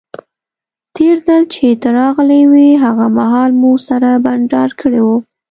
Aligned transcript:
تیر 0.95 1.15
ځل 1.27 1.41
چې 1.53 1.65
ته 1.81 1.89
راغلی 1.99 2.41
وې 2.51 2.69
هغه 2.83 3.05
مهال 3.17 3.51
مو 3.61 3.71
سره 3.87 4.09
بانډار 4.25 4.69
کړی 4.81 5.01
وو. 5.05 5.17